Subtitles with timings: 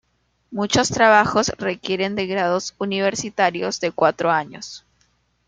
[0.49, 4.83] Muchos trabajos requieren de grados universitarios de cuatro años.